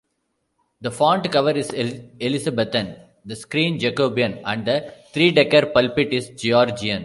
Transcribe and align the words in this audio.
The 0.81 0.89
font-cover 0.89 1.51
is 1.51 1.69
Elizabethan, 1.73 2.95
the 3.23 3.35
screen 3.35 3.77
Jacobean 3.79 4.39
and 4.43 4.65
the 4.65 4.91
three-decker 5.13 5.67
pulpit 5.67 6.11
is 6.11 6.29
Georgian. 6.41 6.99